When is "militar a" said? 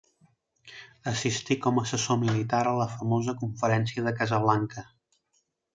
2.23-2.75